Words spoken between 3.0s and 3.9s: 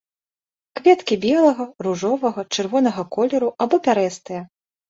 колеру або